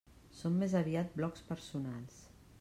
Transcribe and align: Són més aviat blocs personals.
Són 0.37 0.55
més 0.63 0.73
aviat 0.79 1.13
blocs 1.21 1.47
personals. 1.53 2.19